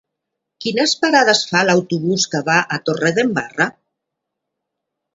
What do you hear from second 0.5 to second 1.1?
Quines